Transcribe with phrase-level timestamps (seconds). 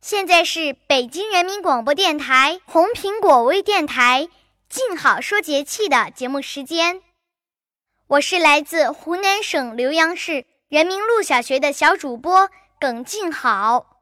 [0.00, 4.30] 现在是北京人民广播电台红苹果微电台
[4.66, 7.02] “静好说节气”的节目时间，
[8.06, 12.48] 我是来自湖南省浏阳市人民路小学的小主播
[12.80, 13.98] 耿静好。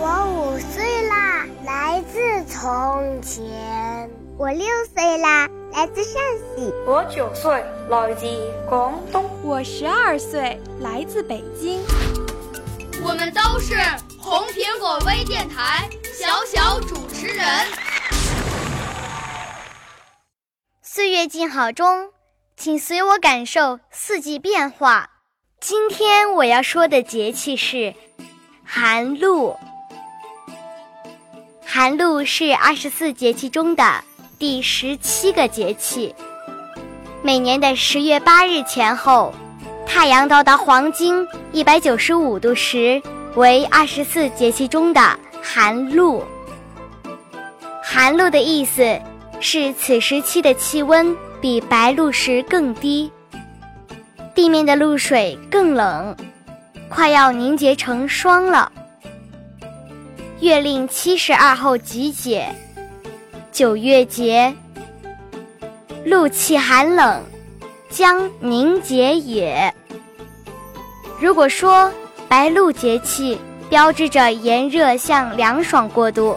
[0.00, 4.10] 我五岁啦，来自从前。
[4.36, 6.20] 我六岁啦，来自陕
[6.56, 6.72] 西。
[6.88, 8.26] 我九岁，来自
[8.68, 9.30] 广东。
[9.44, 11.80] 我十二岁，来自北京。
[13.06, 13.76] 我们都是
[14.18, 15.86] 红苹果微电台
[16.18, 17.46] 小小主持人。
[20.80, 22.08] 岁月静好中，
[22.56, 25.10] 请随我感受四季变化。
[25.60, 27.94] 今天我要说的节气是
[28.64, 29.54] 寒露。
[31.62, 34.02] 寒露是二十四节气中的。
[34.38, 36.14] 第十七个节气，
[37.22, 39.32] 每年的十月八日前后，
[39.86, 43.00] 太阳到达黄经一百九十五度时，
[43.36, 46.22] 为二十四节气中的寒露。
[47.82, 48.98] 寒露的意思
[49.40, 53.10] 是此时期的气温比白露时更低，
[54.34, 56.14] 地面的露水更冷，
[56.88, 58.70] 快要凝结成霜了。
[60.40, 62.46] 月令七十二候集解。
[63.52, 64.52] 九月节，
[66.04, 67.22] 露气寒冷，
[67.94, 69.72] 将凝结也。
[71.20, 71.88] 如果说
[72.26, 73.38] 白露节气
[73.70, 76.36] 标志着炎热向凉爽过渡，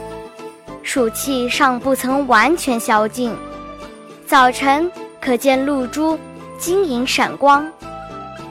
[0.83, 3.35] 暑气尚不曾完全消尽，
[4.27, 6.17] 早晨可见露珠
[6.59, 7.67] 晶莹闪光，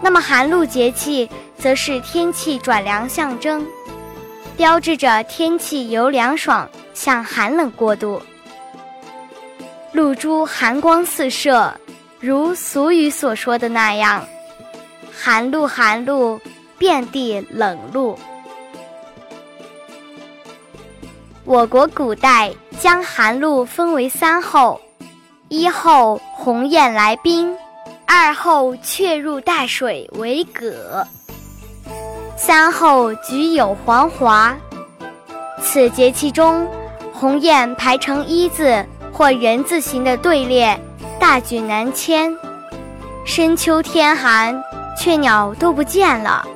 [0.02, 3.64] 那么寒露节气则是天气转凉象征，
[4.56, 8.20] 标志着天气由凉爽向寒冷过渡。
[9.92, 11.72] 露珠寒光四射，
[12.18, 14.26] 如俗语所说的那样
[15.12, 16.40] ：“寒露，寒露，
[16.78, 18.18] 遍地冷露。”
[21.44, 24.80] 我国古代将寒露分为三候：
[25.48, 27.54] 一候鸿雁来宾，
[28.06, 31.06] 二候雀入大水为蛤，
[32.36, 34.56] 三候菊有黄华。
[35.60, 36.66] 此节气中，
[37.12, 38.84] 鸿雁排成一字。
[39.12, 40.78] 或人字形的队列，
[41.28, 42.32] 大举南迁。
[43.24, 44.62] 深秋天寒，
[44.96, 46.46] 雀鸟都不见了。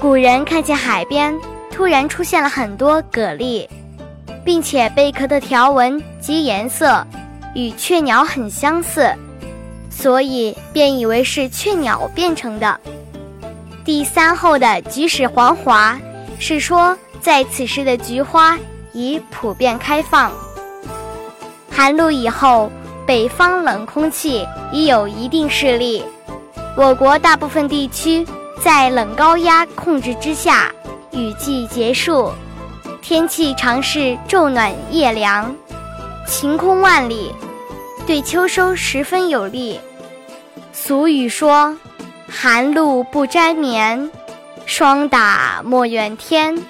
[0.00, 1.38] 古人看见海边
[1.70, 3.68] 突然出现了很多蛤蜊，
[4.42, 7.06] 并且贝壳的条纹及颜色
[7.54, 9.14] 与雀鸟很相似，
[9.90, 12.80] 所以便以为是雀鸟变成的。
[13.84, 15.94] 第三后的菊始黄华，
[16.38, 18.58] 是说在此时的菊花
[18.94, 20.32] 已普遍开放。
[21.70, 22.72] 寒露以后，
[23.08, 26.04] 北方冷空气已有一定势力，
[26.76, 28.22] 我国大部分地区
[28.62, 30.70] 在冷高压控制之下，
[31.12, 32.30] 雨季结束，
[33.00, 35.56] 天气常是昼暖夜凉，
[36.26, 37.32] 晴空万里，
[38.06, 39.80] 对秋收十分有利。
[40.74, 41.74] 俗语说
[42.28, 44.10] ：“寒露不沾棉，
[44.66, 46.62] 霜打莫怨天。”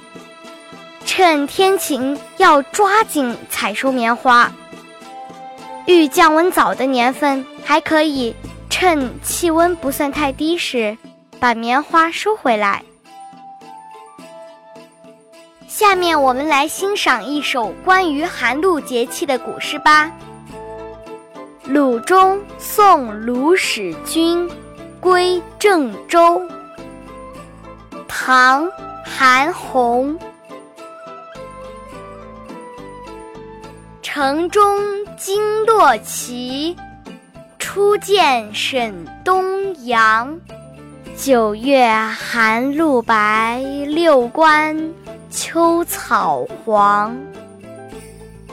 [1.04, 4.52] 趁天晴要抓紧采收棉花。
[5.88, 8.36] 遇降温早的年份，还可以
[8.68, 10.98] 趁气温不算太低时，
[11.40, 12.82] 把棉花收回来。
[15.66, 20.12] 下面我们来欣赏一首关于寒露节气的古诗吧。
[21.72, 24.46] 《鲁中送鲁使君
[25.00, 26.38] 归郑州》，
[28.06, 28.66] 唐·
[29.04, 30.18] 韩翃。
[34.18, 34.76] 城中
[35.16, 36.76] 惊落旗，
[37.56, 38.92] 初见沈
[39.24, 40.36] 东阳。
[41.16, 41.88] 九月
[42.18, 44.92] 寒露白，六关
[45.30, 47.16] 秋草黄。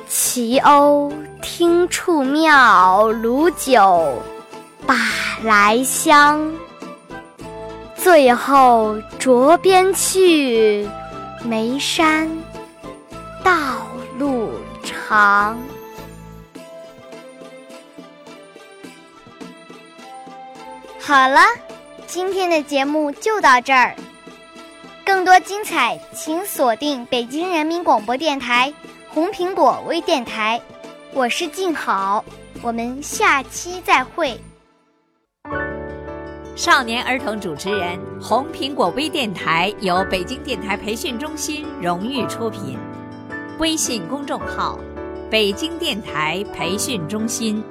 [0.08, 4.22] 齐鸥听处妙，卤酒
[4.86, 4.96] 把
[5.44, 6.54] 来香。
[7.96, 10.88] 最后着边去，
[11.44, 12.30] 眉山
[13.44, 13.52] 道
[15.08, 15.56] 长。
[21.00, 21.40] 好了，
[22.08, 23.96] 今天的节目就到这儿。
[25.06, 28.74] 更多精彩，请锁定北京人民广播电台
[29.08, 30.60] 红苹果微电台。
[31.14, 32.26] 我是静好，
[32.64, 34.40] 我们下期再会。
[36.56, 42.80] 少年儿童主持人，红苹果微电台由北京电台培训中心荣誉出品，
[43.58, 44.78] 微信公众号：
[45.32, 47.64] 北京电台培训中心。